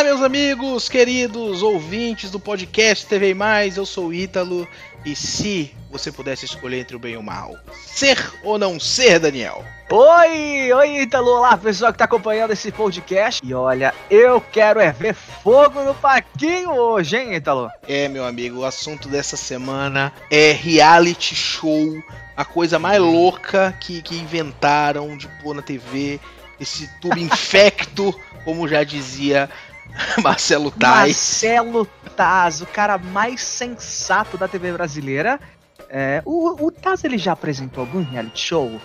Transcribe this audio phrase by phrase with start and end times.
[0.00, 4.66] Olá, meus amigos, queridos ouvintes do podcast TV Mais, eu sou o Ítalo
[5.04, 7.54] e se você pudesse escolher entre o bem e o mal,
[7.84, 9.62] ser ou não ser, Daniel?
[9.90, 13.42] Oi, oi Ítalo, olá pessoal que tá acompanhando esse podcast.
[13.44, 17.70] E olha, eu quero é ver fogo no paquinho hoje, hein, Ítalo?
[17.86, 22.02] É, meu amigo, o assunto dessa semana é reality show,
[22.34, 26.18] a coisa mais louca que, que inventaram de pôr na TV,
[26.58, 29.50] esse tubo infecto, como já dizia
[30.22, 31.06] Marcelo Tais.
[31.16, 31.86] Marcelo
[32.16, 35.40] Taz, o cara mais sensato da TV brasileira.
[35.88, 38.80] É, o, o Taz ele já apresentou algum reality show?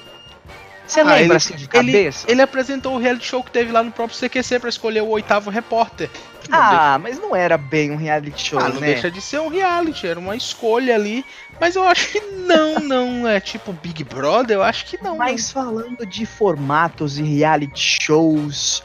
[0.88, 2.26] Você Ah, lembra ele- assim de cabeça?
[2.28, 5.08] Ele, ele apresentou o reality show que teve lá no próprio CQC pra escolher o
[5.10, 6.10] oitavo repórter.
[6.48, 8.88] Não Ah, mas não era bem um reality show, Ah, não né?
[8.94, 11.26] deixa de ser um reality, era uma escolha ali.
[11.60, 15.18] Mas eu acho que não, não é tipo Big Brother, eu acho que não.
[15.18, 18.84] Mas falando de formatos e reality shows,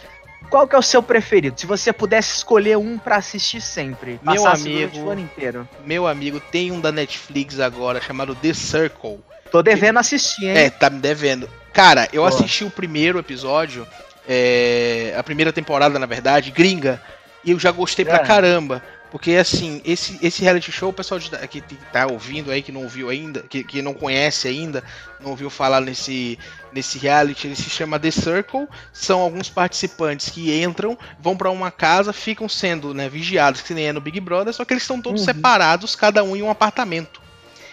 [0.51, 1.59] qual que é o seu preferido?
[1.59, 4.99] Se você pudesse escolher um pra assistir sempre, Meu amigo.
[4.99, 5.69] o ano inteiro.
[5.87, 9.21] Meu amigo, tem um da Netflix agora chamado The Circle.
[9.51, 10.57] Tô devendo assistir, hein?
[10.59, 11.49] É, tá me devendo.
[11.73, 12.29] Cara, eu Boa.
[12.29, 13.87] assisti o primeiro episódio,
[14.29, 17.01] é, a primeira temporada, na verdade, gringa,
[17.45, 18.25] e eu já gostei pra É.
[18.25, 18.83] caramba.
[19.11, 21.61] Porque, assim, esse, esse reality show, o pessoal de- que
[21.93, 24.85] tá ouvindo aí, que não ouviu ainda, que, que não conhece ainda,
[25.21, 26.39] não ouviu falar nesse,
[26.73, 28.67] nesse reality, ele se chama The Circle.
[28.93, 33.87] São alguns participantes que entram, vão pra uma casa, ficam sendo né, vigiados, que nem
[33.89, 35.27] é no Big Brother, só que eles estão todos Uhum.
[35.27, 37.21] separados, cada um em um apartamento.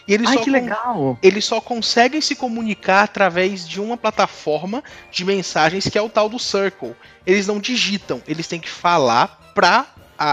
[0.08, 1.20] E eles Ai, só que legal.
[1.22, 6.30] eles só conseguem se comunicar através de uma plataforma de mensagens que é o tal
[6.30, 6.95] do Circle.
[7.26, 9.86] Eles não digitam, eles têm que falar pra
[10.17, 10.32] a,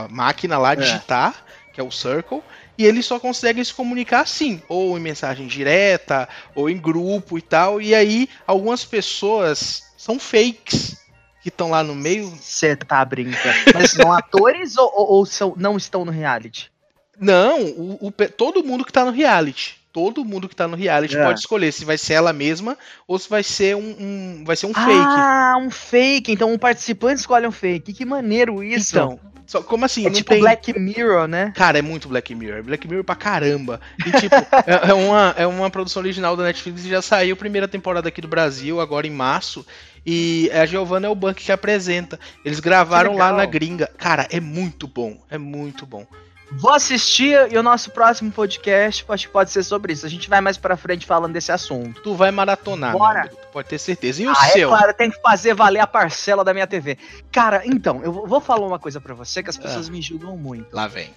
[0.00, 0.76] a, a máquina lá É.
[0.76, 1.34] digitar,
[1.72, 2.42] que é o Circle,
[2.78, 7.42] e eles só conseguem se comunicar assim, ou em mensagem direta, ou em grupo e
[7.42, 7.80] tal.
[7.80, 10.96] E aí, algumas pessoas são fakes
[11.42, 12.28] que estão lá no meio.
[12.28, 13.56] Você tá brincando.
[13.74, 16.70] Mas são atores ou, ou- ou são, não estão no reality?
[17.18, 19.76] Não, o, o todo mundo que tá no reality.
[19.96, 21.24] Todo mundo que tá no reality É.
[21.24, 22.76] pode escolher se vai ser ela mesma
[23.08, 24.90] ou se vai ser um, um- vai ser um fake.
[24.90, 26.30] Ah, um fake.
[26.32, 27.94] Então um participante escolhe um fake.
[27.94, 28.94] Que maneiro isso.
[28.94, 30.02] Então, só, como assim?
[30.02, 30.40] é não tipo tem...
[30.40, 31.50] Black Mirror, né?
[31.56, 32.62] Cara, é muito Black Mirror.
[32.62, 33.80] Black Mirror pra caramba.
[34.06, 34.34] E, tipo,
[34.66, 38.06] é, é uma, é uma produção original da Netflix e já saiu a primeira temporada
[38.06, 39.64] aqui do Brasil, agora em março.
[40.04, 42.20] E a Giovanna Elbank que apresenta.
[42.44, 43.90] Eles gravaram lá na gringa.
[43.96, 45.16] Cara, é muito bom.
[45.30, 46.06] É muito bom.
[46.52, 50.06] Vou assistir e o nosso próximo podcast acho que pode ser sobre isso.
[50.06, 52.00] A gente vai mais pra frente falando desse assunto.
[52.02, 53.30] Tu vai maratonar, Bora.
[53.52, 54.22] pode ter certeza.
[54.22, 54.72] E o ah, seu?
[54.72, 56.96] é claro, tem que fazer valer a parcela da minha TV.
[57.32, 60.74] Cara, então, eu vou- falar uma coisa pra você que as pessoas me julgam muito.
[60.74, 61.12] Lá vem.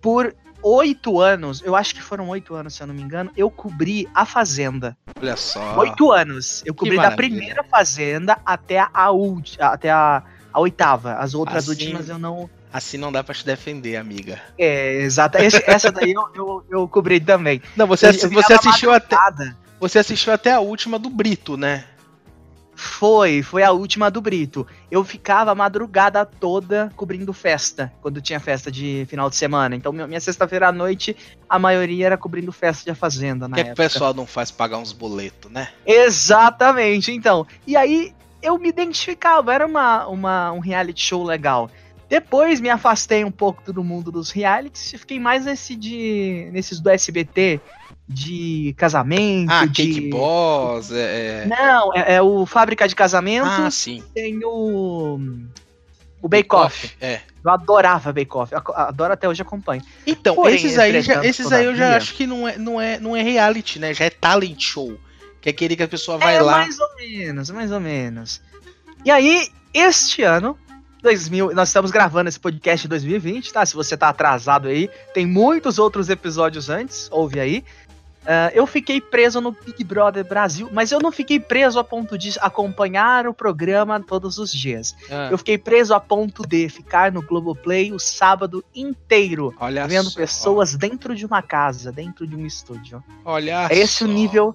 [0.00, 3.50] Por oito anos, eu acho que foram oito anos, se eu não me engano, eu
[3.50, 4.96] cobri a Fazenda.
[5.20, 5.78] Olha só.
[5.78, 6.62] Oito anos.
[6.64, 10.22] Eu cobri da primeira Fazenda até a última, até a,
[10.52, 11.14] a oitava.
[11.14, 12.48] As outras Assim- últimas eu não.
[12.72, 14.40] Assim não dá pra te defender, amiga.
[14.58, 15.38] É, exato.
[15.38, 17.60] Esse- essa daí eu, eu, eu cobri também.
[17.76, 19.16] Não, você, Eu- você assistiu até.
[19.16, 19.56] madrugada.
[19.80, 21.84] Você assistiu até a última do Brito, né?
[22.74, 24.66] Foi, foi a última do Brito.
[24.90, 29.74] Eu ficava a madrugada toda cobrindo festa, quando tinha festa de final de semana.
[29.76, 31.14] Então, minha sexta-feira à noite,
[31.48, 33.82] a maioria era cobrindo festa de Fazenda na que, é que o época.
[33.82, 35.68] pessoal não faz pagar uns boletos, né?
[35.84, 37.46] Exatamente, então.
[37.66, 41.70] E aí, eu me identificava, era uma, uma, um reality show legal.
[42.10, 46.80] Depois me afastei um pouco do mundo dos realities e fiquei mais nesse de, nesses
[46.80, 47.60] do SBT,
[48.08, 49.72] de casamento, Ah, de...
[49.72, 51.44] Cake Boss, é.
[51.44, 54.02] é- Não, é, é o Fábrica de Casamento, Ah, sim.
[54.12, 55.20] tem o.
[56.20, 56.92] O Bake Off.
[57.00, 57.20] É.
[57.42, 58.52] Eu adorava Bake Off.
[58.74, 59.80] Adoro até hoje acompanho.
[60.06, 62.98] Então, Porém, esses aí, já, esses aí eu já acho que não é, não, é,
[63.00, 63.94] não é reality, né?
[63.94, 64.98] Já é talent show.
[65.40, 66.58] Que é aquele que a pessoa vai é lá.
[66.58, 68.42] mais ou menos, mais ou menos.
[69.02, 70.58] E aí, este ano,
[71.02, 73.64] 2000, nós estamos gravando esse podcast em 2020, tá?
[73.64, 77.64] Se você tá atrasado aí, tem muitos outros episódios antes, ouve aí.
[78.26, 82.18] Ah, eu fiquei preso no Big Brother Brasil, mas eu não fiquei preso a ponto
[82.18, 84.94] de acompanhar o programa todos os dias.
[85.10, 90.10] Ah, Eu fiquei preso a ponto de ficar no Globoplay o sábado inteiro, olha vendo
[90.10, 93.02] só, pessoas dentro de uma casa, dentro de um estúdio.
[93.24, 94.04] Olha É esse só.
[94.04, 94.54] o nível,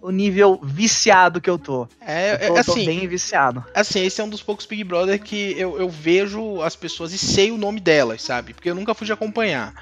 [0.00, 1.88] o nível viciado que eu tô.
[2.00, 3.64] É, Eu tô, é tô assim, bem viciado.
[3.74, 7.18] assim, esse é um dos poucos Big Brother que eu, eu vejo as pessoas e
[7.18, 8.54] sei o nome delas, sabe?
[8.54, 9.74] Porque eu nunca fui de acompanhar.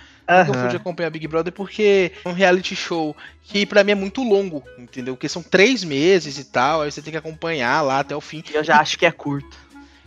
[0.46, 3.94] Nunca fui de acompanhar Big Brother porque é um reality show que pra mim é
[3.94, 5.14] muito longo, entendeu?
[5.14, 8.42] Porque são três meses e tal, aí você tem que acompanhar lá até o fim.
[8.52, 9.56] Eu já acho que é curto.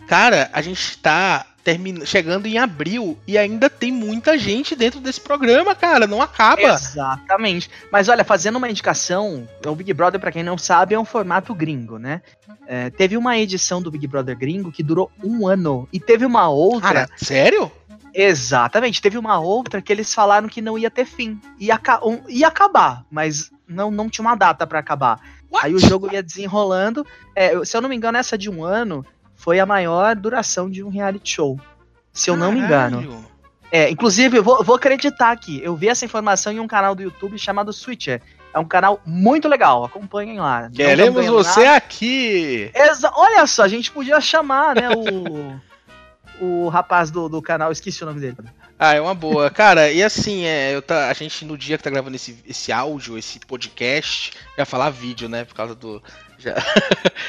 [0.08, 5.20] Cara, a gente tá termina, chegando em abril e ainda tem muita gente dentro desse
[5.20, 6.08] programa, cara.
[6.08, 6.62] Não acaba.
[6.62, 7.70] Exatamente.
[7.92, 11.54] Mas olha, fazendo uma indicação, o Big Brother, para quem não sabe, é um formato
[11.54, 12.22] gringo, né?
[12.66, 15.90] É, teve uma edição do Big Brother gringo que durou um ano.
[15.92, 16.88] E teve uma outra.
[16.88, 17.70] Cara, sério?
[18.14, 19.02] Exatamente.
[19.02, 21.38] Teve uma outra que eles falaram que não ia ter fim.
[21.60, 25.20] Ia, um, ia acabar, mas não, não tinha uma data para acabar.
[25.52, 25.66] What?
[25.66, 27.06] Aí o jogo ia desenrolando.
[27.36, 29.06] É, se eu não me engano, essa de um ano
[29.38, 31.58] foi a maior duração de um reality show.
[32.12, 32.54] Se eu Caralho.
[32.54, 33.26] não me engano.
[33.72, 35.62] É, inclusive, eu vou, vou acreditar aqui.
[35.64, 38.22] Eu vi essa informação em um canal do YouTube chamado Switcher.
[38.54, 40.70] É um canal muito legal, acompanhem lá.
[40.74, 41.78] Queremos você nada.
[41.78, 42.72] aqui!
[42.74, 45.60] Exa Olha só, a gente podia chamar, né, o,
[46.44, 48.38] o rapaz do, do canal, esqueci o nome dele.
[48.80, 49.50] Ah, é uma boa.
[49.50, 52.72] Cara, e assim, é, eu tá, a gente no dia que tá gravando esse, esse
[52.72, 55.46] áudio, esse podcast, vai falar vídeo, né?
[55.46, 56.02] Por causa do.
[56.38, 56.54] Já,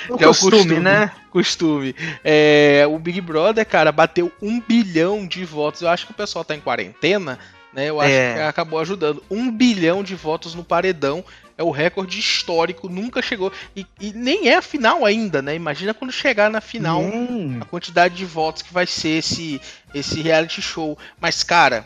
[0.08, 1.12] o já é costume, costume, né?
[1.30, 1.96] Costume.
[2.22, 5.82] É, o Big Brother, cara, bateu um bilhão de votos.
[5.82, 7.38] Eu acho que o pessoal tá em quarentena,
[7.72, 7.88] né?
[7.88, 8.34] Eu acho é.
[8.34, 9.22] que acabou ajudando.
[9.30, 11.24] Um bilhão de votos no paredão
[11.56, 13.52] é o recorde histórico, nunca chegou.
[13.74, 15.56] E, e, nem é a final ainda, né?
[15.56, 17.58] Imagina quando chegar na final hum.
[17.60, 19.60] a quantidade de votos que vai ser esse,
[19.92, 20.96] esse reality show.
[21.20, 21.84] Mas, cara,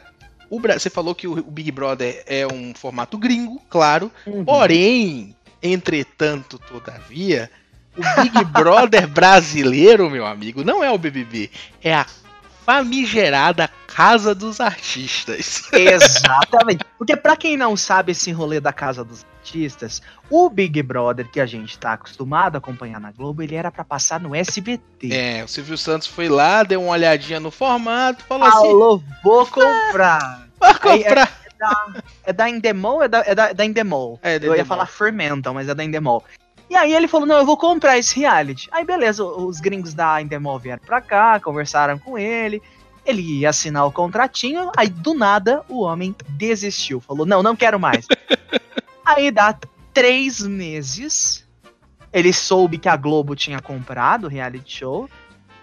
[0.51, 4.13] o, você falou que o, o Big Brother é um formato gringo, claro.
[4.27, 4.45] Uhum.
[4.45, 7.51] Porém, entretanto, todavia,
[7.97, 11.51] o Big Brother brasileiro, meu amigo, não é o BBB,
[11.83, 12.07] é a
[12.65, 15.69] famigerada Casa dos Artistas.
[15.73, 16.85] Exatamente.
[16.97, 20.01] Porque para quem não sabe esse rolê da Casa dos Artistas,
[20.31, 23.85] o Big Brother que a gente tá acostumado a acompanhar na Globo, ele era para
[23.85, 25.13] passar no SBT.
[25.13, 29.47] É, o Silvio Santos foi lá, deu uma olhadinha no formato, falou, falou assim: vou
[29.47, 30.49] comprar.
[30.59, 31.29] Vou comprar.
[31.29, 33.03] É, é, da, é da Endemol?
[33.03, 34.19] É da, é da, da Endemol.
[34.23, 36.25] É, Eu ia falar Fermental, mas é da Endemol.
[36.69, 38.69] E aí ele falou: não, eu vou comprar esse reality.
[38.73, 42.61] Aí beleza, os gringos da Endemol vieram pra cá, conversaram com ele.
[43.05, 47.01] Ele ia assinar o contratinho, aí do nada o homem desistiu.
[47.01, 48.07] Falou: não, não quero mais.
[49.05, 49.57] aí dá
[49.93, 51.47] três meses.
[52.13, 55.09] Ele soube que a Globo tinha comprado o reality show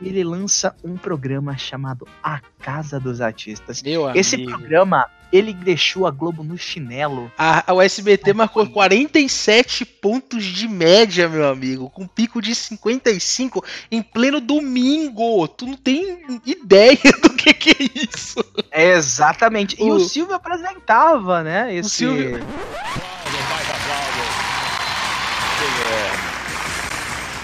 [0.01, 3.81] ele lança um programa chamado A Casa dos Artistas.
[3.83, 4.51] Meu Esse amigo.
[4.51, 7.31] programa, ele deixou a Globo no chinelo.
[7.37, 14.01] A, a SBT marcou 47 pontos de média, meu amigo, com pico de 55 em
[14.01, 15.47] pleno domingo.
[15.47, 18.43] Tu não tem ideia do que, que é isso.
[18.71, 19.75] É exatamente.
[19.79, 21.73] E o, o Silvio apresentava, né?
[21.75, 21.87] Esse...
[21.87, 22.39] O Silvio...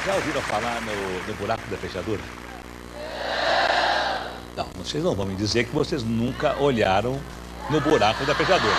[0.05, 2.21] Já ouviram falar no, no buraco da fechadura?
[4.55, 7.19] Não, vocês não vão me dizer que vocês nunca olharam
[7.69, 8.73] no buraco da fechadura.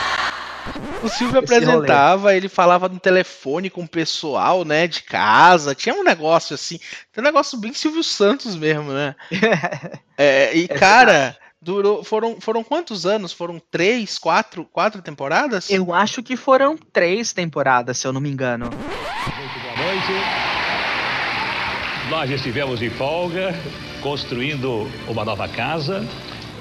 [1.03, 5.75] O Silvio apresentava, ele falava no telefone com o pessoal, né, de casa.
[5.75, 6.79] Tinha um negócio assim,
[7.13, 9.15] tem um negócio bem Silvio Santos mesmo, né?
[10.19, 13.33] é, e é cara, durou, foram, foram quantos anos?
[13.33, 15.71] Foram três, quatro, quatro temporadas?
[15.71, 18.67] Eu acho que foram três temporadas, se eu não me engano.
[18.67, 20.13] Muito boa noite.
[22.11, 23.53] Nós estivemos de folga,
[24.01, 26.07] construindo uma nova casa.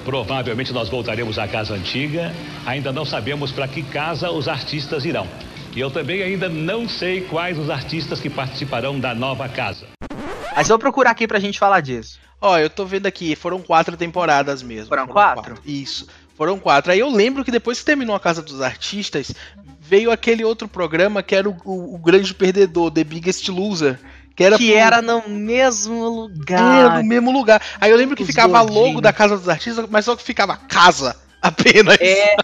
[0.06, 2.32] Provavelmente nós voltaremos à casa antiga.
[2.64, 5.26] Ainda não sabemos para que casa os artistas irão.
[5.74, 9.88] E eu também ainda não sei quais os artistas que participarão da nova casa.
[10.54, 12.20] Mas vou procurar aqui pra gente falar disso.
[12.40, 14.86] Ó, eu tô vendo aqui, foram quatro temporadas mesmo.
[14.86, 15.54] Foram, foram quatro?
[15.54, 15.62] quatro?
[15.66, 16.06] Isso.
[16.36, 16.92] Foram quatro.
[16.92, 19.32] Aí eu lembro que depois que terminou a Casa dos Artistas,
[19.80, 23.98] veio aquele outro programa que era o, o, o Grande Perdedor, The Biggest Loser
[24.36, 24.78] que era, que pro...
[24.78, 26.78] era no mesmo lugar.
[26.78, 27.62] Era no mesmo lugar.
[27.80, 28.86] Aí eu lembro que ficava gordinhos.
[28.86, 31.96] logo da Casa dos Artistas, mas só que ficava casa apenas.
[31.98, 32.36] É,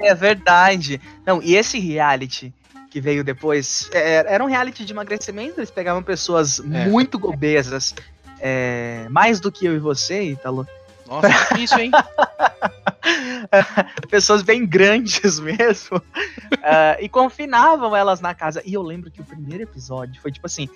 [0.00, 0.98] é verdade.
[1.26, 2.52] Não, e esse reality
[2.90, 6.86] que veio depois, é, era um reality de emagrecimento, eles pegavam pessoas é.
[6.86, 7.92] muito obesas,
[8.40, 10.66] é, mais do que eu e você, Ítalo.
[11.06, 11.90] Nossa, difícil, hein?
[14.08, 15.98] Pessoas bem grandes mesmo.
[15.98, 18.62] Uh, e confinavam elas na casa.
[18.64, 20.68] E eu lembro que o primeiro episódio foi tipo assim: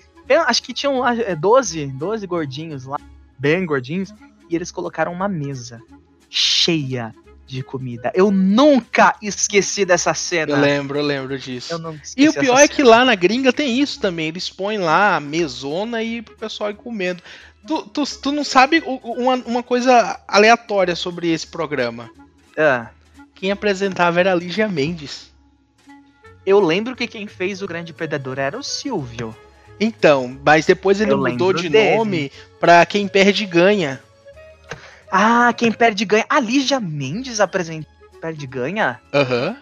[0.45, 1.01] acho que tinham
[1.37, 2.99] 12, 12 é, gordinhos lá,
[3.37, 4.13] bem gordinhos,
[4.49, 5.81] e eles colocaram uma mesa
[6.29, 7.13] cheia
[7.49, 8.11] de comida.
[8.13, 10.51] Eu nunca esqueci dessa cena.
[10.51, 11.73] Eu lembro, eu lembro disso.
[12.15, 14.27] Eu e o pior é que lá na gringa tem isso também.
[14.27, 17.23] Eles põem lá a mesona e o pessoal ir comendo.
[17.69, 22.09] Tu, tu, tu não sabe uma, uma coisa aleatória sobre esse programa?
[22.57, 22.87] Ah.
[23.35, 25.31] Quem apresentava era a Lígia Mendes.
[26.43, 29.37] Eu lembro que quem fez o Grande Perdedor era o Silvio.
[29.79, 31.95] Então, mas depois ele Eu mudou de dele.
[31.95, 34.01] nome pra Quem Perde Ganha.
[35.11, 36.25] Ah, Quem Perde Ganha.
[36.27, 37.87] A Lígia Mendes apresenta
[38.19, 38.99] Perde Ganha?
[39.13, 39.49] Aham.
[39.49, 39.55] Uhum.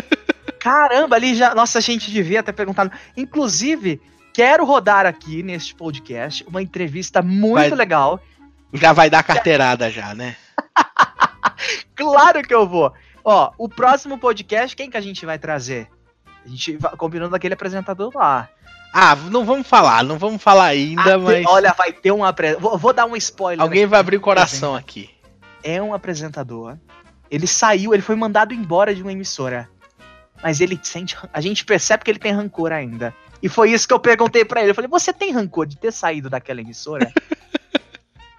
[0.58, 1.54] Caramba, ali já.
[1.54, 2.90] Nossa, a gente devia ter perguntado.
[3.14, 4.00] Inclusive,
[4.32, 7.70] quero rodar aqui neste podcast uma entrevista muito Vai...
[7.70, 8.20] legal
[8.72, 10.36] Já vai dar carteirada já, né?
[11.94, 12.92] claro que eu vou.
[13.24, 15.88] Ó, o próximo podcast, quem que a gente vai trazer?
[16.44, 18.48] A gente vai combinando aquele apresentador lá.
[18.92, 21.46] Ah, não vamos falar, não vamos falar ainda, Ah, mas.
[21.46, 22.70] Olha, vai ter um apresentador.
[22.70, 23.62] Vou, vou dar um spoiler.
[23.62, 23.90] Alguém aqui.
[23.90, 25.10] vai abrir o coração aqui.
[25.62, 26.76] É um apresentador.
[27.30, 29.68] Ele saiu, ele foi mandado embora de uma emissora.
[30.42, 31.16] Mas ele sente.
[31.32, 33.14] A gente percebe que ele tem rancor ainda.
[33.42, 34.70] E foi isso que eu perguntei pra ele.
[34.70, 37.10] Eu falei: Você tem rancor de ter saído daquela emissora?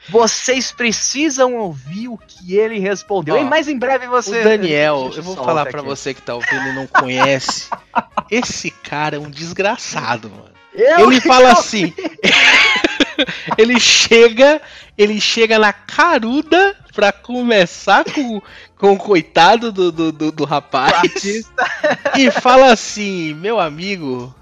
[0.10, 3.36] Vocês precisam ouvir o que ele respondeu.
[3.36, 4.42] Ó, e mais em breve você.
[4.42, 5.88] o Daniel, eu vou falar pra aqui.
[5.88, 7.70] você que tá ouvindo e não conhece.
[8.30, 10.52] Esse cara é um desgraçado, mano.
[10.74, 11.94] Eu Ele fala tô- assim.
[13.58, 14.62] ele chega,
[14.98, 18.42] ele chega na caruda pra conversar com,
[18.78, 21.24] com o coitado do, do, do, do rapaz
[22.18, 24.34] e fala assim, meu amigo,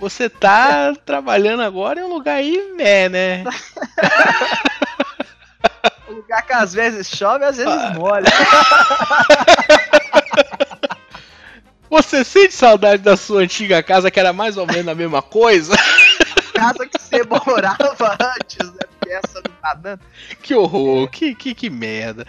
[0.00, 3.44] você tá trabalhando agora em um lugar aí, né, né?
[6.08, 7.92] O lugar que às vezes chove, às vezes Ah.
[7.94, 8.24] molha.
[11.88, 15.74] Você sente saudade da sua antiga casa que era mais ou menos a mesma coisa?
[16.54, 18.89] Casa que você morava antes, né?
[19.10, 20.00] Essa não tá dando.
[20.42, 22.26] Que horror, que, que, que merda.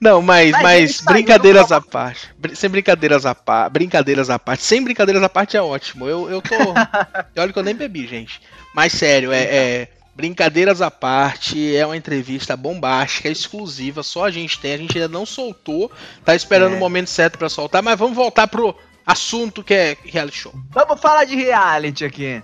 [0.00, 2.30] Não, mas, Mas mas brincadeiras à parte.
[2.54, 3.72] Sem brincadeiras à parte.
[3.72, 4.62] Brincadeiras à parte.
[4.62, 6.06] Sem brincadeiras à parte é ótimo.
[6.06, 6.54] Eu, eu tô.
[7.40, 8.40] olha que eu nem bebi, gente.
[8.74, 14.58] Mas sério, é, é- Brincadeiras à parte, é uma entrevista bombástica, exclusiva, só a gente
[14.60, 15.90] tem, a gente ainda não soltou,
[16.24, 16.76] tá esperando É.
[16.76, 20.52] o momento certo pra soltar, mas vamos voltar pro assunto que é reality show.
[20.70, 22.42] Vamos falar de reality aqui.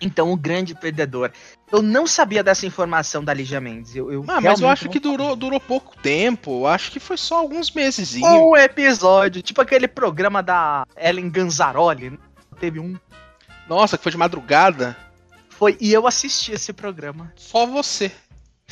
[0.00, 1.30] Então, o grande perdedor.
[1.72, 3.96] Eu não sabia dessa informação da Ligia Mendes.
[3.96, 7.16] Eu, eu Ah, mas eu acho que durou, durou pouco tempo, eu acho que foi
[7.16, 8.14] só alguns meses.
[8.14, 12.10] Um episódio, tipo aquele programa da Ellen Ganzaroli.
[12.10, 12.18] né?
[12.60, 12.96] Teve um.
[13.68, 14.96] Nossa, que foi de madrugada.
[15.48, 17.32] Foi, e eu assisti esse programa.
[17.36, 18.12] Só você.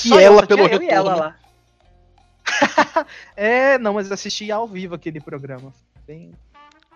[0.04, 1.16] E ela pelo e ela retorno.
[1.16, 1.36] lá.
[3.36, 5.72] é, não, mas assisti ao vivo aquele programa.
[6.06, 6.32] Bem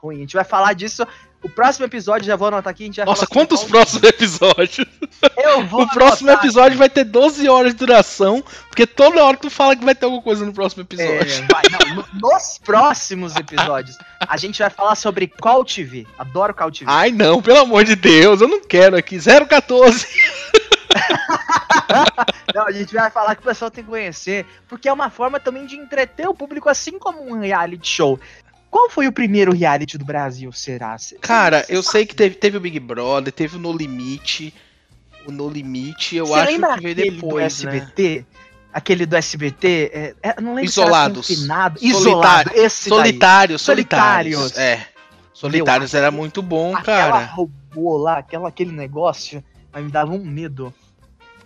[0.03, 0.17] ruim.
[0.17, 1.07] A gente vai falar disso.
[1.43, 4.85] O próximo episódio, já vou anotar aqui, a gente vai Nossa, quantos próximos episódios?
[5.37, 9.37] Eu vou O próximo anotar episódio vai ter 12 horas de duração, porque toda hora
[9.37, 11.45] tu fala que vai ter alguma coisa no próximo episódio.
[11.45, 16.05] É, vai, não, no- nos próximos episódios, a gente vai falar sobre Call TV.
[16.19, 16.87] Adoro Call TV.
[16.91, 19.17] Ai não, pelo amor de Deus, eu não quero aqui.
[19.21, 20.07] 014.
[22.55, 25.38] Não, a gente vai falar que o pessoal tem que conhecer, porque é uma forma
[25.38, 28.19] também de entreter o público, assim como um reality show.
[28.71, 30.97] Qual foi o primeiro reality do Brasil, será?
[31.21, 34.53] Cara, eu sei que teve, teve o Big Brother, teve o No Limite.
[35.27, 37.77] O No Limite, eu Cê acho que veio depois, do né?
[37.77, 38.27] SBT?
[38.73, 39.91] Aquele do SBT?
[39.93, 41.27] É, é, eu não lembro Isolados.
[41.27, 41.41] se era.
[41.41, 42.99] Solitário- Isolado, esse daí.
[42.99, 44.39] Solitários, Solitários.
[44.39, 44.59] solitários.
[44.59, 44.87] É.
[45.33, 47.25] Solitários era muito bom, Aquela cara.
[47.27, 49.43] robô lá, aquela, aquele negócio,
[49.73, 50.73] mas me dava um medo.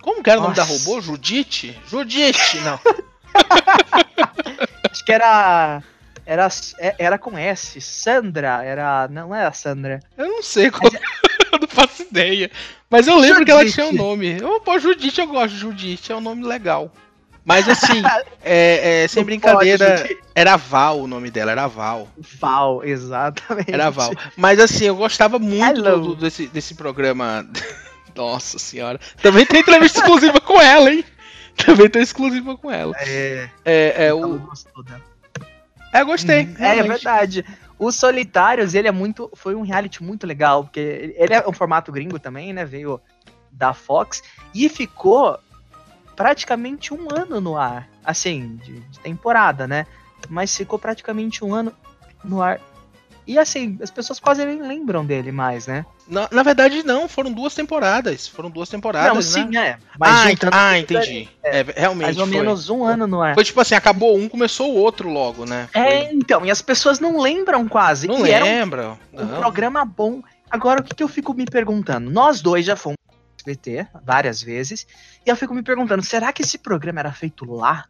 [0.01, 0.89] Como que era o nome da Nossa.
[0.89, 1.01] robô?
[1.01, 1.77] Judite?
[1.87, 2.79] Judite, não.
[4.91, 5.81] Acho que era.
[6.25, 6.47] Era,
[6.79, 7.79] é- era com S.
[7.81, 9.07] Sandra, era.
[9.09, 9.99] Não era Sandra.
[10.17, 10.91] Eu não sei qual.
[11.51, 12.49] eu não faço ideia.
[12.89, 13.75] Mas eu lembro que ela Judite.
[13.75, 14.37] tinha um nome.
[14.39, 16.91] Eu, pô, Judite eu gosto de Judite, é um nome legal.
[17.43, 18.03] Mas assim,
[18.43, 22.07] é, é, sem Não brincadeira, pode, era Val o nome dela, era Val.
[22.39, 23.73] Val, exatamente.
[23.73, 24.11] Era Val.
[24.37, 27.47] Mas assim, eu gostava muito do- do- desse, desse programa.
[28.15, 28.99] Nossa senhora.
[29.21, 31.03] Também tem entrevista exclusiva com ela, hein?
[31.55, 32.93] Também tem exclusiva com ela.
[32.99, 34.39] É, É, é o.
[35.91, 36.45] É, gostei.
[36.45, 36.55] Uhum.
[36.59, 37.45] É, é verdade.
[37.77, 39.29] Os Solitários, ele é muito.
[39.33, 42.63] Foi um reality muito legal, porque ele ele é um formato gringo também, né?
[42.63, 43.01] Veio
[43.51, 45.37] da Fox e ficou
[46.15, 47.89] praticamente um ano no ar.
[48.03, 49.85] Assim, de, de temporada, né?
[50.29, 51.73] Mas ficou praticamente um ano
[52.23, 52.61] no ar.
[53.25, 55.85] E assim, as pessoas quase nem lembram dele mais, né?
[56.07, 58.27] Na, na verdade, não, foram duas temporadas.
[58.27, 59.33] Foram duas temporadas.
[59.35, 59.51] Não, né?
[59.51, 59.77] sim, é.
[60.01, 61.29] ah, ent- ah, entendi.
[61.43, 62.05] É, realmente.
[62.05, 62.37] Mais ou foi.
[62.37, 63.35] menos um ano no ar.
[63.35, 65.69] Foi tipo assim, acabou um, começou o outro logo, né?
[65.71, 68.07] Foi- É, então, e as pessoas não lembram quase.
[68.07, 68.99] Não era um lembro.
[69.13, 69.37] um Não.
[69.39, 70.21] programa bom.
[70.49, 72.09] Agora, o que, que eu fico me perguntando?
[72.09, 74.85] Nós dois já fomos no SBT várias vezes,
[75.25, 77.85] e eu fico me perguntando, será que esse programa era feito lá?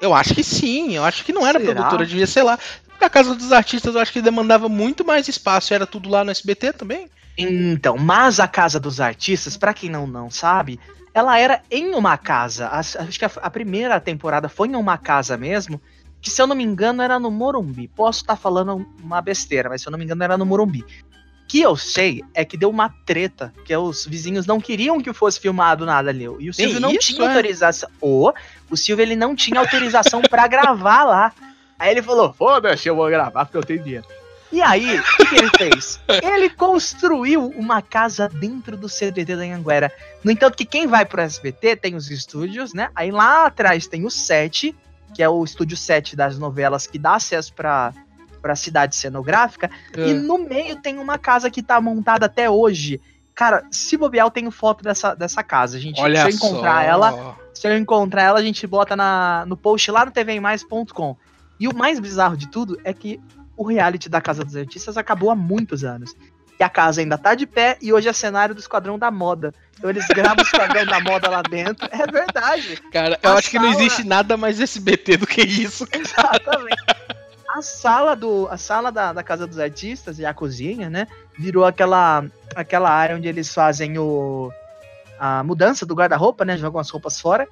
[0.00, 1.74] Eu acho que sim, eu acho que não era Será?
[1.74, 2.58] produtora, devia ser lá.
[3.04, 6.30] A Casa dos Artistas eu acho que demandava muito mais espaço, era tudo lá no
[6.30, 7.08] SBT também.
[7.36, 10.78] Então, mas a Casa dos Artistas, pra quem não, não sabe,
[11.14, 12.68] ela era em uma casa.
[12.68, 15.80] As- Acho que a, a primeira temporada foi em uma casa mesmo,
[16.20, 17.88] que se eu não me engano era no Morumbi.
[17.88, 20.82] Posso estar falando uma besteira, mas se eu não me engano era no Morumbi.
[20.82, 25.12] O que eu sei é que deu uma treta, que os vizinhos não queriam que
[25.12, 26.24] fosse filmado nada ali.
[26.38, 27.28] E o Silvio não isso, tinha é?
[27.28, 27.90] autorização.
[28.00, 28.32] Ô,
[28.70, 31.32] o Silvio ele não tinha autorização pra gravar lá.
[31.82, 34.06] Aí ele falou: foda-se, eu vou gravar porque eu tenho dinheiro.
[34.52, 35.98] E aí, o que, ele fez?
[36.22, 39.90] Ele construiu uma casa dentro do CDT da Anhanguera.
[40.22, 42.90] No entanto, que quem vai pro SBT tem os estúdios, né?
[42.94, 44.76] Aí lá atrás tem o 7,
[45.14, 47.94] que é o estúdio 7 das novelas que dá acesso pra,
[48.42, 49.70] pra cidade cenográfica.
[49.96, 50.08] É.
[50.08, 53.00] E no meio tem uma casa que tá montada até hoje.
[53.34, 55.80] Cara, se bobear, eu tenho foto dessa, dessa casa.
[55.80, 56.90] Gente, Olha se eu encontrar só.
[56.90, 61.16] ela, se eu encontrar ela, a gente bota na, no post lá no tvmais.com.
[61.62, 63.20] E o mais bizarro de tudo é que
[63.56, 66.12] o reality da Casa dos Artistas acabou há muitos anos.
[66.58, 69.54] E a casa ainda tá de pé e hoje é cenário do Esquadrão da Moda.
[69.78, 71.86] Então eles gravam o Esquadrão da Moda lá dentro.
[71.92, 72.82] É verdade.
[72.92, 75.86] Cara, eu A acho que não sala- existe nada mais SBT do que isso.
[75.92, 76.82] Exatamente.
[77.54, 81.06] A sala do a sala da, da Casa dos Artistas e a cozinha, né,
[81.38, 82.24] virou aquela
[82.56, 84.50] aquela área onde eles fazem o
[85.16, 87.46] a mudança do guarda-roupa, né, jogam as roupas fora.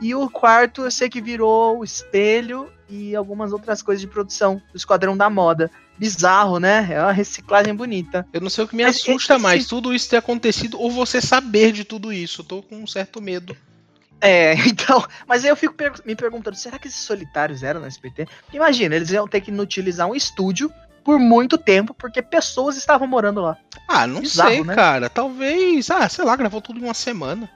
[0.00, 4.60] E o quarto eu sei que virou o espelho e algumas outras coisas de produção
[4.72, 5.70] do Esquadrão da Moda.
[5.98, 6.86] Bizarro, né?
[6.90, 8.26] É uma reciclagem bonita.
[8.32, 10.90] Eu não sei o que me Mas assusta esse- mais, tudo isso ter acontecido ou
[10.90, 12.42] você saber de tudo isso.
[12.42, 13.56] Eu tô com um certo medo.
[14.20, 17.88] É, então, mas aí eu fico per- me perguntando, será que esses solitários eram no?
[17.88, 20.70] Porque Imagina, eles iam ter que utilizar um estúdio
[21.02, 23.56] por muito tempo, porque pessoas estavam morando lá.
[23.88, 24.74] Ah, não Bizarro, sei, né?
[24.74, 25.08] cara.
[25.08, 27.48] Talvez, ah, sei lá, gravou tudo em uma semana.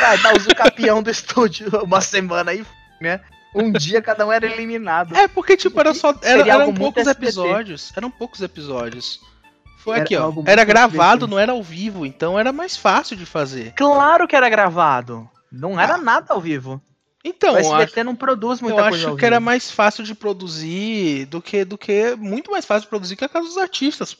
[0.00, 2.64] Vai dar o campeão do estúdio uma semana aí,
[3.00, 3.20] né?
[3.56, 5.16] Um dia cada um era eliminado.
[5.16, 6.14] É, porque, tipo, era só.
[6.22, 7.24] Era, eram poucos SBT.
[7.24, 7.92] episódios.
[7.96, 9.20] Eram poucos episódios.
[9.78, 10.32] Foi Era aqui, ó.
[10.46, 11.30] Era gravado, SBT.
[11.30, 13.72] não era ao vivo, então era mais fácil de fazer.
[13.74, 15.28] Claro que era gravado.
[15.50, 15.98] Não era Ah.
[15.98, 16.80] nada ao vivo.
[17.24, 19.70] Então, o eu acho, SBT não produz muita eu coisa acho ao que era mais
[19.70, 21.64] fácil de produzir do que.
[21.64, 22.14] do que.
[22.16, 24.16] Muito mais fácil de produzir que a casa dos artistas.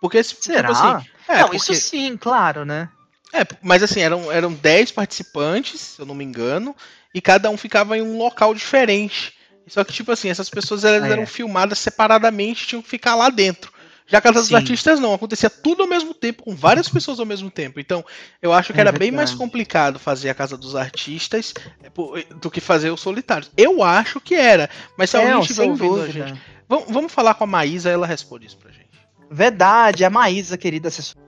[0.00, 0.36] Porque esse.
[0.40, 0.68] Será?
[0.68, 2.88] Tipo assim, é, não, porque- isso sim, claro, né?
[3.32, 6.74] É, mas assim, eram, eram 10 participantes, se eu não me engano,
[7.16, 9.32] e cada um ficava em um local diferente.
[9.66, 11.12] Só que, tipo assim, essas pessoas elas É.
[11.12, 13.72] eram filmadas separadamente, tinham que ficar lá dentro.
[14.06, 14.54] Já a Casa dos Sim.
[14.54, 17.80] Artistas não, acontecia tudo ao mesmo tempo, com várias pessoas ao mesmo tempo.
[17.80, 18.04] Então,
[18.42, 19.38] eu acho que É era bem mais verdade.
[19.38, 21.88] complicado fazer a Casa dos Artistas é,
[22.34, 23.50] do que fazer os solitários.
[23.56, 26.28] Eu acho que era, mas se alguém Não, estiver ouvindo a dúvida.
[26.28, 26.40] gente.
[26.68, 28.86] Vamos, vamos falar com a Maísa, ela responde isso pra gente.
[29.30, 31.24] Verdade, a Maísa, querida assessora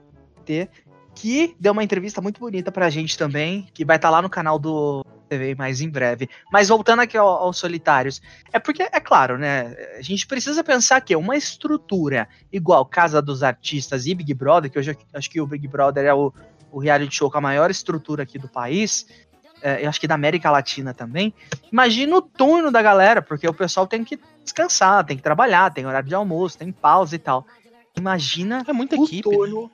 [1.15, 4.57] que deu uma entrevista muito bonita pra gente também, que vai estar lá no canal
[4.57, 6.27] do TV mais em breve.
[6.51, 10.99] Mas voltando aqui ao- aos solitários, é porque, é claro, né, a gente precisa pensar
[11.01, 15.39] que uma estrutura igual Casa dos Artistas e Big Brother, que hoje eu acho que
[15.39, 16.33] o Big Brother é o,
[16.71, 19.05] o reality show com a maior estrutura aqui do país,
[19.61, 21.33] é, eu acho que da América Latina também,
[21.71, 25.85] imagina o turno da galera, porque o pessoal tem que descansar, tem que trabalhar, tem
[25.85, 27.45] horário de almoço, tem pausa e tal.
[27.97, 29.27] Imagina É muita o equipe.
[29.29, 29.69] né?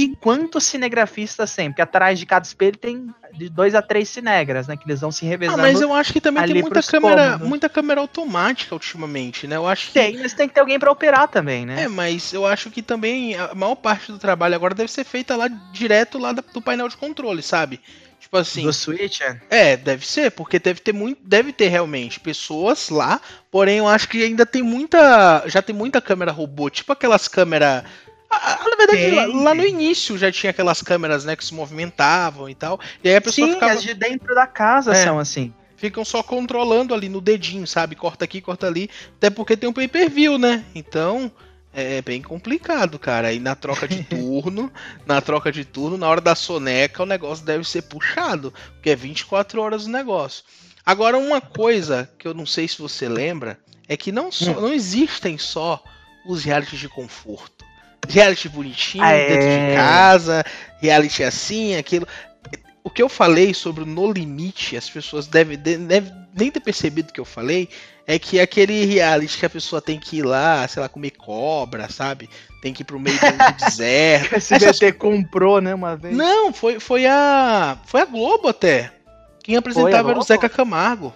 [0.00, 4.68] E quantos cinegrafistas tem, porque atrás de cada espelho tem de dois a três cinegras,
[4.68, 5.58] né, que eles vão se Ah, revezando.
[5.58, 7.48] mas eu acho que também tem muita câmera, cômodos.
[7.48, 9.56] muita câmera automática ultimamente, né?
[9.56, 11.82] Eu acho que Tem, mas tem que ter alguém pra operar também, né?
[11.82, 15.34] É, mas eu acho que também a maior parte do trabalho agora deve ser feita
[15.36, 17.80] lá direto lá do painel de controle, sabe?
[18.20, 19.42] Tipo assim, Do Switcher.
[19.48, 24.08] é, deve ser, porque deve ter muito, deve ter realmente pessoas lá, porém eu acho
[24.08, 28.98] que ainda tem muita, já tem muita câmera robô, tipo aquelas câmeras ah, na verdade,
[29.00, 29.14] Tem.
[29.14, 32.78] lá, lá no início já tinha aquelas câmeras, né, que se movimentavam e tal.
[33.02, 35.04] E aí a pessoa Sim, ficava, as de dentro da casa É.
[35.04, 35.52] são assim.
[35.76, 37.94] ficam só controlando ali no dedinho, sabe?
[37.94, 38.90] Corta aqui, corta ali.
[39.16, 40.64] Até porque tem um pay-per-view, né?
[40.74, 41.30] Então
[41.72, 43.32] é bem complicado, cara.
[43.32, 44.72] E na troca de turno,
[45.06, 48.52] na troca de turno, na hora da soneca, o negócio deve ser puxado.
[48.74, 50.42] Porque é 24 horas o negócio.
[50.84, 54.62] Agora, uma coisa que eu não sei se você lembra é que não, só, Hum.
[54.62, 55.82] não existem só
[56.26, 57.64] os realities de conforto.
[58.08, 59.28] Reality bonitinho, Ah, é.
[59.28, 60.44] dentro de casa,
[60.80, 62.06] reality assim, aquilo.
[62.84, 66.60] O que eu falei sobre o No Limite, as pessoas devem, de- devem nem ter
[66.60, 67.68] percebido que eu falei,
[68.06, 71.10] é que é aquele reality que a pessoa tem que ir lá, sei lá, comer
[71.10, 72.30] cobra, sabe?
[72.62, 73.20] Tem que ir pro meio do,
[73.66, 74.32] deserto.
[74.32, 76.16] O SBT comprou, né, uma vez.
[76.16, 77.76] Não, foi, foi a.
[77.84, 78.90] Foi a Globo até.
[79.42, 80.22] Quem apresentava era o?
[80.22, 81.14] Zeca Camargo.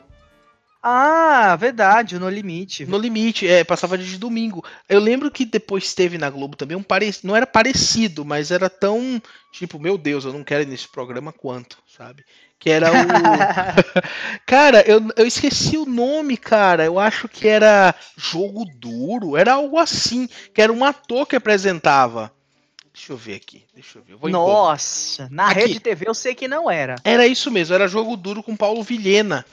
[0.82, 2.84] Ah, verdade, o No Limite.
[2.84, 4.64] No limite, é, passava de domingo.
[4.88, 7.28] Eu lembro que depois teve na Globo também um parecido.
[7.28, 9.22] Não era parecido, mas era tão.
[9.52, 12.24] Tipo, meu Deus, eu não quero ir nesse programa quanto, sabe?
[12.58, 12.94] Que era o.
[14.44, 16.84] cara, eu, eu esqueci o nome, cara.
[16.84, 19.36] Eu acho que era Jogo Duro.
[19.36, 20.28] Era algo assim.
[20.52, 22.32] Que era um ator que apresentava.
[22.92, 23.64] Deixa eu ver aqui.
[23.72, 24.18] Deixa eu ver.
[24.20, 24.28] eu.
[24.30, 25.60] Nossa, na Aqui.
[25.60, 26.96] Rede TV eu sei que não era.
[27.04, 29.46] Era isso mesmo, era jogo duro com Paulo Vilhena.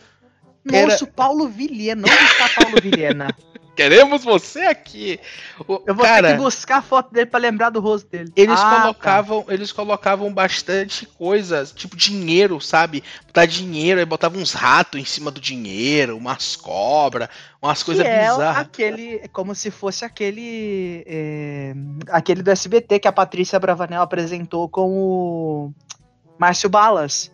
[0.72, 0.98] Era...
[1.08, 2.04] Paulo Vilhena.
[2.08, 3.28] Onde está Paulo Vilhena?
[3.80, 5.17] Queremos você aqui.
[5.65, 8.30] O, eu vou cara, ter que buscar a foto dele para lembrar do rosto dele.
[8.36, 9.54] Eles ah, colocavam, tá.
[9.54, 13.02] eles colocavam bastante coisas, tipo dinheiro, sabe?
[13.26, 17.30] Botar dinheiro, aí botavam uns ratos em cima do dinheiro, umas cobras,
[17.62, 18.58] umas coisas é bizarras.
[18.58, 21.74] aquele, é como se fosse aquele é,
[22.10, 25.74] aquele do SBT que a Patrícia Bravanel apresentou com o
[26.38, 27.32] Márcio Balas.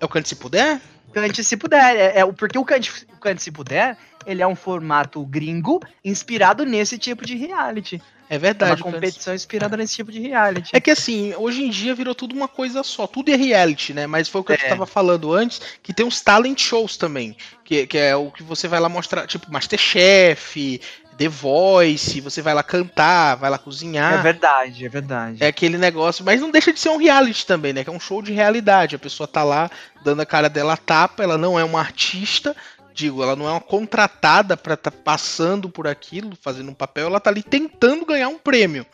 [0.00, 0.80] É o Cante Se Puder?
[1.12, 1.96] Cante Se Puder.
[1.96, 3.96] É, é, porque o Cante, o Cante Se Puder
[4.26, 8.00] ele é um formato gringo inspirado nesse tipo de reality.
[8.28, 8.80] É verdade.
[8.80, 10.70] É uma competição inspirada nesse tipo de reality.
[10.72, 13.06] É que assim, hoje em dia virou tudo uma coisa só.
[13.06, 14.06] Tudo é reality, né?
[14.06, 14.56] Mas foi o que é.
[14.56, 17.36] eu tava falando antes, que tem uns talent shows também.
[17.62, 20.80] Que, que é o que você vai lá mostrar, tipo, Masterchef,
[21.16, 24.14] The Voice, você vai lá cantar, vai lá cozinhar.
[24.14, 25.44] É verdade, é verdade.
[25.44, 27.84] É aquele negócio, mas não deixa de ser um reality também, né?
[27.84, 28.96] Que é um show de realidade.
[28.96, 29.70] A pessoa tá lá
[30.02, 32.56] dando a cara dela a tapa, ela não é uma artista,
[32.94, 37.06] digo, ela não é uma contratada para estar tá passando por aquilo, fazendo um papel,
[37.06, 38.86] ela tá ali tentando ganhar um prêmio.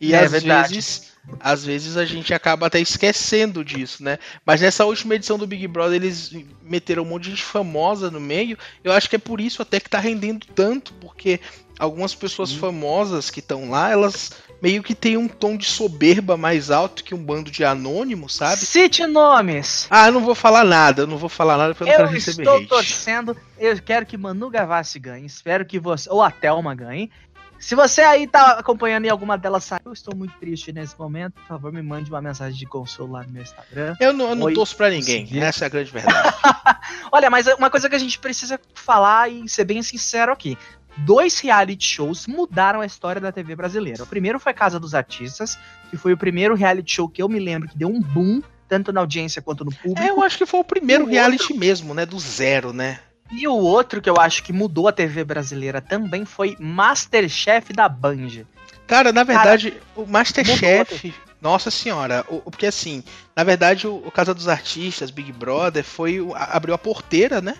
[0.00, 0.74] E é, às verdade.
[0.74, 4.18] vezes, às vezes a gente acaba até esquecendo disso, né?
[4.44, 6.32] Mas nessa última edição do Big Brother eles
[6.62, 8.58] meteram um monte de gente famosa no meio.
[8.84, 11.40] Eu acho que é por isso até que tá rendendo tanto, porque
[11.78, 12.58] algumas pessoas Sim.
[12.58, 17.14] famosas que estão lá, elas meio que tem um tom de soberba mais alto que
[17.14, 18.56] um bando de anônimos, sabe?
[18.56, 19.86] Cite nomes!
[19.90, 22.08] Ah, eu não vou falar nada, eu não vou falar nada porque eu não quero
[22.08, 22.68] receber estou hate.
[22.68, 27.10] torcendo, eu quero que Manu Gavassi ganhe, espero que você, ou a Thelma ganhe.
[27.58, 31.34] Se você aí tá acompanhando e alguma delas saiu, eu estou muito triste nesse momento,
[31.34, 33.96] por favor, me mande uma mensagem de consolo lá no meu Instagram.
[33.98, 36.36] Eu não, eu não torço pra ninguém, essa é a grande verdade.
[37.10, 40.56] Olha, mas uma coisa que a gente precisa falar e ser bem sincero aqui
[40.98, 44.02] dois reality shows mudaram a história da TV brasileira.
[44.02, 45.58] O primeiro foi Casa dos Artistas,
[45.90, 48.92] que foi o primeiro reality show que eu me lembro que deu um boom, tanto
[48.92, 50.00] na audiência quanto no público.
[50.00, 51.58] É, eu acho que foi o primeiro o reality outro...
[51.58, 52.06] mesmo, né?
[52.06, 53.00] Do zero, né?
[53.30, 57.88] E o outro que eu acho que mudou a TV brasileira também foi Masterchef da
[57.88, 58.44] Band.
[58.86, 61.14] Cara, na verdade, Cara, o Masterchef.
[61.40, 66.18] Nossa senhora, o, porque assim, na verdade, o, o Casa dos Artistas, Big Brother, foi
[66.34, 67.54] abriu a porteira, né?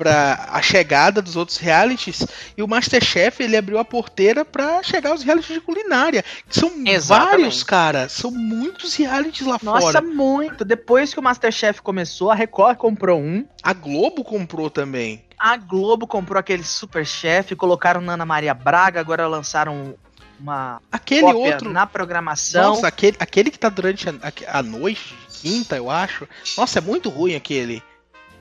[0.00, 5.10] Para a chegada dos outros realities e o Masterchef ele abriu a porteira para chegar
[5.10, 6.24] aos realities de culinária.
[6.48, 7.28] Que são Exatamente.
[7.36, 8.08] vários, cara.
[8.08, 10.00] São muitos realities lá Nossa, fora.
[10.00, 10.64] Nossa, muito.
[10.64, 13.44] Depois que o Masterchef começou, a Record comprou um.
[13.62, 15.22] A Globo comprou também.
[15.38, 19.94] A Globo comprou aquele Super Chef, colocaram na Ana Maria Braga, agora lançaram
[20.38, 22.70] uma aquele outro na programação.
[22.70, 24.14] Nossa, aquele, aquele que tá durante a,
[24.58, 26.26] a noite, quinta, eu acho.
[26.56, 27.82] Nossa, é muito ruim aquele.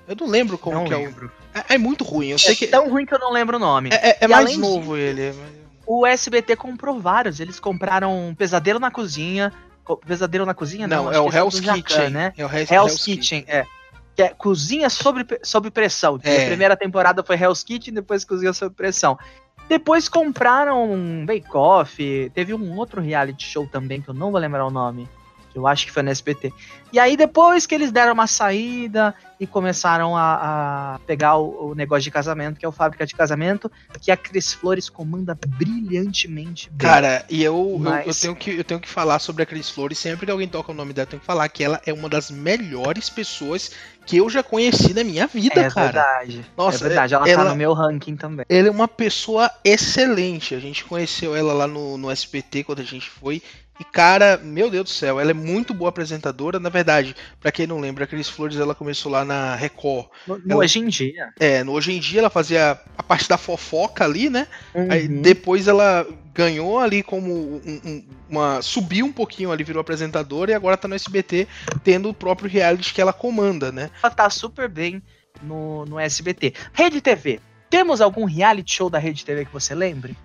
[0.07, 1.25] Eu não lembro como não que lembro.
[1.25, 1.38] é o.
[1.53, 2.29] É, é, muito ruim.
[2.29, 2.67] Eu sei é que...
[2.67, 3.89] tão ruim que eu não lembro o nome.
[3.91, 5.01] É, é, é mais novo de...
[5.01, 5.35] ele.
[5.85, 7.39] O SBT comprou vários.
[7.39, 9.51] Eles compraram Pesadelo na Cozinha.
[10.05, 10.87] Pesadelo na Cozinha?
[10.87, 12.09] Não, não é o Hell's Kitchen.
[12.11, 12.33] né?
[12.37, 13.65] É o Hell's, Hell's Kitchen, Kitchen, é.
[14.15, 16.19] Que é Cozinha sob, sob Pressão.
[16.23, 16.43] É.
[16.43, 19.17] A primeira temporada foi Hell's Kitchen, depois Cozinha sob Pressão.
[19.67, 22.31] Depois compraram Bake Off.
[22.35, 25.07] Teve um outro reality show também, que eu não vou lembrar o nome.
[25.53, 26.53] Eu acho que foi no SBT.
[26.91, 31.75] E aí, depois que eles deram uma saída e começaram a, a pegar o, o,
[31.75, 36.69] negócio de casamento, que é o Fábrica de Casamento, que a Cris Flores comanda brilhantemente
[36.69, 36.89] bem.
[36.89, 38.05] Cara, e eu, Mas...
[38.05, 40.47] eu, eu, tenho que, eu tenho que falar sobre a Cris Flores, sempre que alguém
[40.47, 43.71] toca o nome dela, eu tenho que falar que ela é uma das melhores pessoas
[44.05, 45.91] que eu já conheci na minha vida, é cara.
[45.91, 46.45] Verdade.
[46.57, 47.13] Nossa, é verdade.
[47.13, 48.45] Ela, tá ela tá no meu ranking também.
[48.49, 50.55] Ela é uma pessoa excelente.
[50.55, 53.41] A gente conheceu ela lá no, no SPT quando a gente foi.
[53.79, 56.59] E cara, meu Deus do céu, ela é muito boa apresentadora.
[56.59, 60.07] Na verdade, para quem não lembra, a Cris Flores ela começou lá na Record.
[60.27, 61.29] No, no ela, Hoje em Dia.
[61.39, 64.47] É, no Hoje em Dia ela fazia a parte da fofoca ali, né?
[64.75, 64.87] Uhum.
[64.91, 68.61] Aí depois ela ganhou ali como um, um, uma.
[68.61, 71.47] subiu um pouquinho ali, virou apresentadora e agora tá no SBT
[71.83, 73.89] tendo o próprio reality que ela comanda, né?
[74.03, 75.01] Ela tá super bem
[75.41, 76.53] no, no SBT.
[76.73, 77.39] Rede TV.
[77.69, 80.17] Temos algum reality show da Rede TV que você lembre?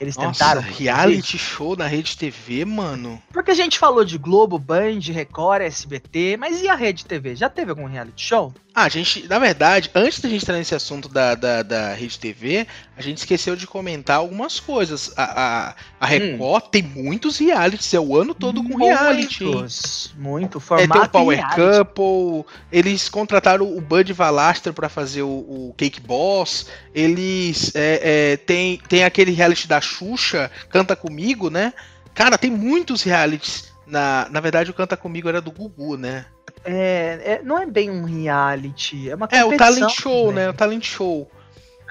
[0.00, 0.60] Eles Nossa, tentaram.
[0.60, 3.20] Reality show na Rede TV, mano.
[3.32, 7.34] Porque a gente falou de Globo, Band, Record, SBT, mas e a Rede TV?
[7.34, 8.52] Já teve algum reality show?
[8.78, 12.16] Ah, a gente, na verdade, antes da gente entrar nesse assunto da, da, da Rede
[12.16, 12.64] TV,
[12.96, 15.12] a gente esqueceu de comentar algumas coisas.
[15.16, 16.08] A, a, a hum.
[16.08, 16.68] Record hum.
[16.70, 19.42] tem muitos realities, é o ano todo com reality.
[19.42, 20.60] Muitos, muito.
[20.60, 21.56] Formato é, tem o Power reality.
[21.56, 28.36] Couple, eles contrataram o Bud Valaster para fazer o, o, Cake Boss, eles é, é,
[28.36, 31.72] tem, tem aquele reality da Xuxa, Canta Comigo, né?
[32.14, 33.72] Cara, tem muitos realities.
[33.84, 36.26] Na, na verdade, o Canta Comigo era do Gugu, né?
[36.64, 40.50] É, é, não é bem um reality, é uma É, o talent show, né?
[40.50, 41.30] O talent show.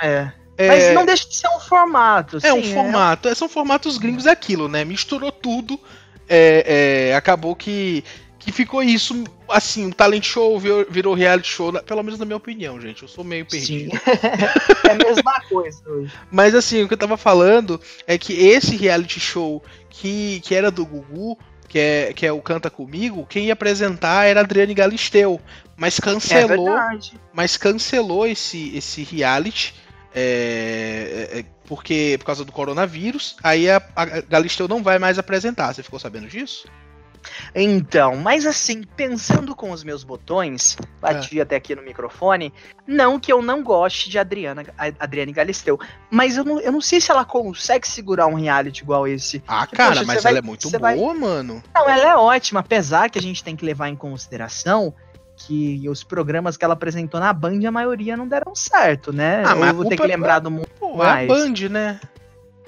[0.02, 0.32] É.
[0.58, 0.68] é.
[0.68, 2.40] Mas não deixa de ser um formato.
[2.44, 2.74] É um é.
[2.74, 3.28] formato.
[3.28, 3.36] É...
[3.36, 4.84] São formatos gringos é aquilo, né?
[4.86, 5.80] Misturou tudo.
[7.16, 8.04] Acabou que,
[8.38, 12.38] que ficou isso assim, o talent show virou, virou reality show, pelo menos na minha
[12.38, 13.04] opinião, gente.
[13.04, 13.92] Eu sou meio perdido.
[13.92, 14.00] Sim.
[14.88, 16.14] é a mesma coisa hoje.
[16.32, 20.70] Mas assim, o que eu tava falando é que esse reality show que, que era
[20.70, 21.38] do Gugu,
[21.68, 25.40] que é, que é o Canta Comigo, quem ia apresentar era Adriane Galisteu.
[25.76, 26.76] Mas cancelou.
[26.78, 27.00] É
[27.34, 29.76] mas cancelou esse, esse reality.
[30.14, 35.20] É, é, é, porque por causa do coronavírus, aí a, a Galisteu não vai mais
[35.20, 35.74] apresentar.
[35.74, 36.68] Você ficou sabendo disso?
[37.54, 41.42] Então, mas assim, pensando com os meus botões, bati é.
[41.42, 42.54] até aqui no microfone,
[42.86, 44.66] não que eu não goste de Adriana,
[45.00, 49.08] Adriane Galisteu, mas eu não, eu não sei se ela consegue segurar um reality igual
[49.08, 49.44] esse.
[49.48, 50.98] Ah, que, cara, poxa, mas ela vai, é muito boa, vai...
[50.98, 51.64] mano.
[51.74, 54.94] Não, ela é ótima, apesar que a gente tem que levar em consideração
[55.38, 59.44] que os programas que ela apresentou na Band, a maioria não deram certo, né?
[59.46, 61.30] Ah, mas eu vou ter que é lembrar do mundo Pô, mais.
[61.30, 62.00] É a Band, né?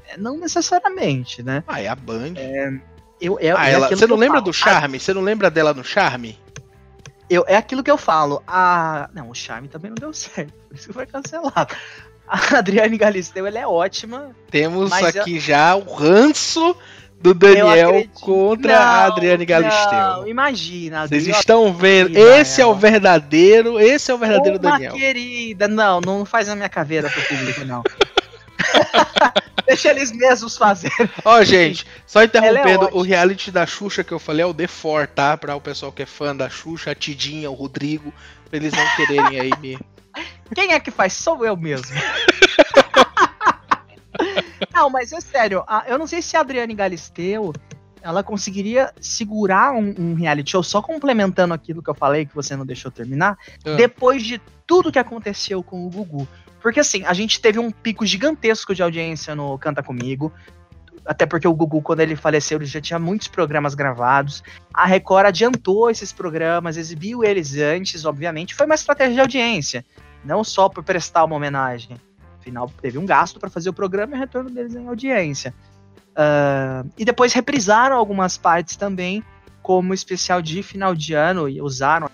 [0.07, 1.63] É, não necessariamente, né?
[1.67, 2.33] Ah, é a Band.
[2.35, 2.79] É,
[3.21, 4.97] eu, é, ah, é ela, você não lembra do Charme?
[4.97, 4.99] A...
[4.99, 6.37] Você não lembra dela no Charme?
[7.29, 8.41] Eu, é aquilo que eu falo.
[8.47, 9.09] A...
[9.13, 10.53] Não, o Charme também não deu certo.
[10.67, 11.75] Por isso que foi cancelado.
[12.27, 14.35] A Adriane Galisteu, ela é ótima.
[14.51, 15.41] Temos aqui eu...
[15.41, 16.75] já o ranço
[17.21, 19.91] do Daniel contra não, a Adriane Galisteu.
[19.91, 21.07] Não, imagina.
[21.07, 22.17] Vocês estão vendo?
[22.17, 24.93] Esse é o verdadeiro, esse é o verdadeiro Uma Daniel.
[24.93, 27.83] querida, não, não faz a minha caveira pro público, não.
[29.65, 31.09] Deixa eles mesmos fazerem.
[31.23, 34.67] Ó, gente, só interrompendo, é o reality da Xuxa que eu falei é o The
[34.67, 35.37] For, tá?
[35.37, 38.11] Pra o pessoal que é fã da Xuxa, a Tidinha, o Rodrigo,
[38.49, 39.77] pra eles não quererem aí me.
[40.55, 41.13] Quem é que faz?
[41.13, 41.85] Sou eu mesmo.
[44.73, 47.53] não, mas é sério, eu não sei se a Adriane Galisteu
[48.01, 52.55] ela conseguiria segurar um, um, reality show só complementando aquilo que eu falei que você
[52.55, 53.75] não deixou terminar, ah.
[53.75, 56.27] depois de tudo que aconteceu com o Gugu.
[56.61, 60.31] Porque assim, a gente teve um pico gigantesco de audiência no Canta Comigo.
[61.05, 64.43] Até porque o Gugu, quando ele faleceu, ele já tinha muitos programas gravados.
[64.73, 68.53] A Record adiantou esses programas, exibiu eles antes, obviamente.
[68.53, 69.85] Foi uma estratégia de audiência.
[70.23, 71.97] Não só por prestar uma homenagem.
[72.39, 75.53] Afinal, teve um gasto para fazer o programa e o retorno deles em audiência.
[76.09, 79.23] Uh, e depois reprisaram algumas partes também,
[79.61, 82.09] como especial de final de ano, e usaram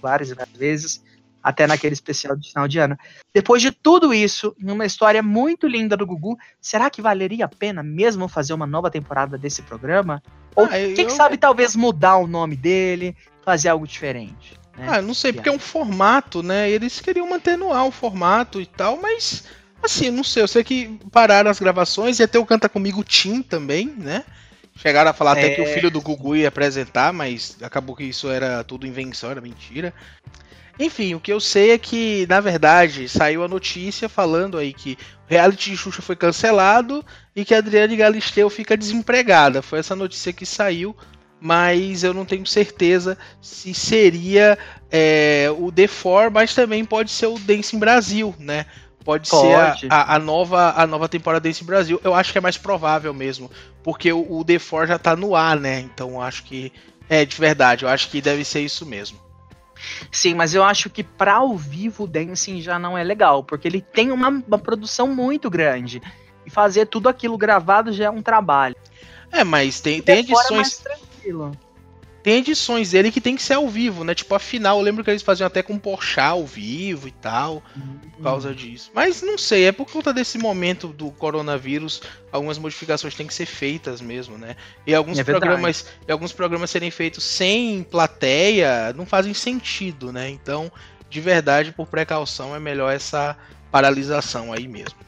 [0.00, 1.03] várias vezes
[1.44, 2.96] até naquele especial de final de ano.
[3.34, 7.82] Depois de tudo isso, numa história muito linda do Gugu, será que valeria a pena
[7.82, 10.22] mesmo fazer uma nova temporada desse programa?
[10.56, 11.10] Ou ah, quem eu...
[11.10, 14.58] sabe talvez mudar o nome dele, fazer algo diferente?
[14.74, 14.86] Né?
[14.88, 16.70] Ah, não sei, porque é um formato, né?
[16.70, 19.44] Eles queriam manter no ar o formato e tal, mas
[19.82, 23.42] assim, não sei, eu sei que pararam as gravações, ia ter o Canta Comigo Tim
[23.42, 24.24] também, né?
[24.76, 25.40] Chegaram a falar é...
[25.40, 25.74] até que o é.
[25.74, 29.92] filho do Gugu ia apresentar, mas acabou que isso era tudo invenção, era mentira.
[30.78, 34.98] Enfim, o que eu sei é que, na verdade, saiu a notícia falando aí que
[35.28, 39.62] o reality de Xuxa foi cancelado e que a Adriane Galisteu fica desempregada.
[39.62, 40.96] Foi essa notícia que saiu,
[41.40, 44.58] mas eu não tenho certeza se seria
[44.90, 48.66] é, o The Four, mas também pode ser o Dance em Brasil, né?
[49.04, 49.80] Pode, pode.
[49.80, 52.00] ser a, a, nova, a nova temporada Dance Brasil.
[52.02, 53.50] Eu acho que é mais provável mesmo,
[53.82, 55.80] porque o, o The Four já tá no ar, né?
[55.80, 56.72] Então acho que
[57.08, 57.84] é de verdade.
[57.84, 59.23] Eu acho que deve ser isso mesmo.
[60.10, 63.68] Sim, mas eu acho que para ao vivo o dancing já não é legal, porque
[63.68, 66.02] ele tem uma, uma produção muito grande.
[66.46, 68.76] E fazer tudo aquilo gravado já é um trabalho.
[69.32, 70.84] É, mas tem, tem edições.
[70.86, 70.94] É
[72.24, 74.14] tem edições dele que tem que ser ao vivo, né?
[74.14, 77.62] Tipo, a final, eu lembro que eles faziam até com Porchat ao vivo e tal,
[77.76, 77.98] uhum.
[78.14, 78.90] por causa disso.
[78.94, 82.00] Mas não sei, é por conta desse momento do coronavírus,
[82.32, 84.56] algumas modificações têm que ser feitas mesmo, né?
[84.86, 90.30] E alguns é programas, e alguns programas serem feitos sem plateia não fazem sentido, né?
[90.30, 90.72] Então,
[91.10, 93.36] de verdade, por precaução, é melhor essa
[93.70, 94.98] paralisação aí mesmo.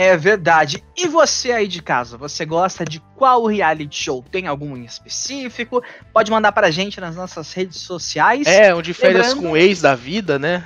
[0.00, 0.84] É verdade.
[0.96, 4.24] E você aí de casa, você gosta de qual reality show?
[4.30, 5.82] Tem algum em específico?
[6.12, 8.46] Pode mandar pra gente nas nossas redes sociais.
[8.46, 9.48] É, um de férias Lembrando...
[9.48, 10.64] com o ex da vida, né?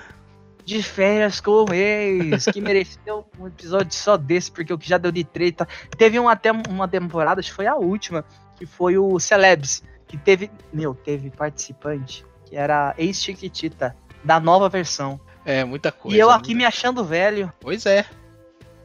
[0.67, 4.99] De férias com o ex, que mereceu um episódio só desse, porque o que já
[4.99, 5.67] deu de treta.
[5.97, 8.27] Teve um, até uma temporada, acho que foi a última,
[8.59, 10.51] que foi o Celebs, que teve.
[10.71, 15.19] Meu, teve participante, que era ex-Chiquitita, da nova versão.
[15.43, 16.15] É, muita coisa.
[16.15, 17.51] E eu aqui me achando velho.
[17.59, 18.05] Pois é.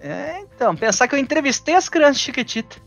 [0.01, 2.77] É, então, pensar que eu entrevistei as crianças Chiquitita.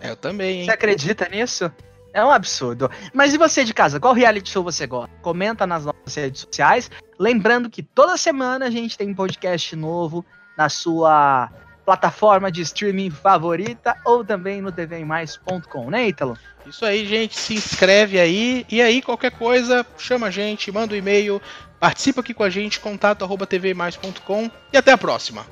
[0.00, 0.64] É, eu também, hein?
[0.64, 1.70] Você acredita nisso?
[2.12, 2.90] É um absurdo.
[3.14, 4.00] Mas e você de casa?
[4.00, 5.14] Qual reality show você gosta?
[5.22, 6.90] Comenta nas nossas redes sociais.
[7.18, 10.24] Lembrando que toda semana a gente tem um podcast novo
[10.56, 11.50] na sua
[11.84, 16.36] plataforma de streaming favorita ou também no tvmais.com, né, Ítalo?
[16.66, 17.38] Isso aí, gente.
[17.38, 18.66] Se inscreve aí.
[18.68, 21.40] E aí, qualquer coisa, chama a gente, manda um e-mail,
[21.78, 25.46] participa aqui com a gente, contato arroba tvmais.com e até a próxima.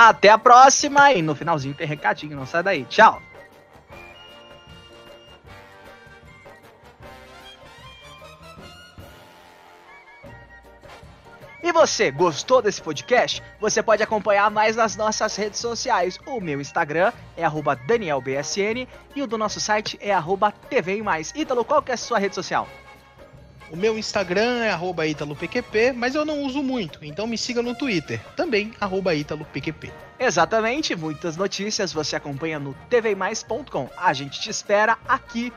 [0.00, 2.84] Até a próxima e no finalzinho tem recadinho, não sai daí.
[2.84, 3.20] Tchau!
[11.60, 13.42] E você, gostou desse podcast?
[13.60, 16.20] Você pode acompanhar mais nas nossas redes sociais.
[16.24, 17.42] O meu Instagram é
[17.74, 20.12] DanielBSN e o do nosso site é
[20.70, 21.32] TV e mais.
[21.34, 22.68] Ítalo, qual que é a sua rede social?
[23.70, 24.70] O meu Instagram é
[25.06, 28.72] ítaloPQP, mas eu não uso muito, então me siga no Twitter, também
[29.14, 29.92] ítaloPQP.
[30.18, 33.90] Exatamente, muitas notícias você acompanha no tvmais.com.
[33.96, 35.52] A gente te espera aqui.